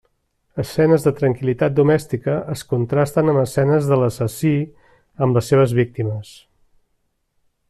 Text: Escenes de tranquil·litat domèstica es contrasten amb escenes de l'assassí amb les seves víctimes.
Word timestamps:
Escenes 0.61 1.03
de 1.07 1.11
tranquil·litat 1.19 1.75
domèstica 1.81 2.39
es 2.55 2.65
contrasten 2.73 3.31
amb 3.35 3.43
escenes 3.43 3.91
de 3.93 4.01
l'assassí 4.05 4.57
amb 5.27 5.39
les 5.41 5.55
seves 5.55 5.81
víctimes. 5.83 6.37